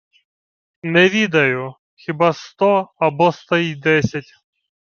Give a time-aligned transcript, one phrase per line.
[0.83, 1.73] —Не відаю.
[1.95, 4.33] Хіба сто або сто й десять...